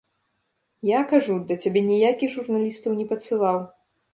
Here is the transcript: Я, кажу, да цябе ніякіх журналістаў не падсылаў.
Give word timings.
Я, 0.87 1.01
кажу, 1.11 1.35
да 1.51 1.57
цябе 1.65 1.85
ніякіх 1.91 2.35
журналістаў 2.39 2.99
не 3.03 3.09
падсылаў. 3.13 3.63